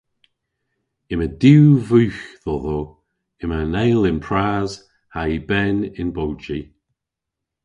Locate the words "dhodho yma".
2.43-3.57